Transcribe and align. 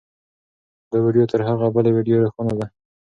دا 0.91 0.97
ویډیو 1.05 1.29
تر 1.31 1.39
هغې 1.47 1.67
بلې 1.75 1.91
ویډیو 1.93 2.23
روښانه 2.23 2.53
ده. 2.59 2.65